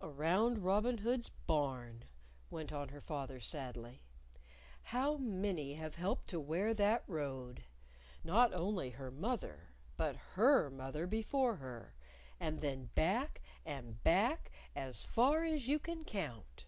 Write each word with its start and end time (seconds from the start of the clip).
"Around 0.00 0.60
Robin 0.62 0.98
Hood's 0.98 1.28
Barn!" 1.28 2.04
went 2.50 2.72
on 2.72 2.90
her 2.90 3.00
father 3.00 3.40
sadly. 3.40 4.00
"How 4.94 5.16
many 5.16 5.74
have 5.74 5.96
helped 5.96 6.28
to 6.28 6.38
wear 6.38 6.72
that 6.72 7.02
road! 7.08 7.64
Not 8.22 8.52
only 8.54 8.90
her 8.90 9.10
mother, 9.10 9.70
but 9.96 10.14
her 10.34 10.70
mother 10.70 11.08
before 11.08 11.56
her, 11.56 11.96
and 12.38 12.60
then 12.60 12.90
back 12.94 13.42
and 13.64 14.00
back 14.04 14.52
as 14.76 15.02
far 15.02 15.42
as 15.42 15.66
you 15.66 15.80
can 15.80 16.04
count." 16.04 16.66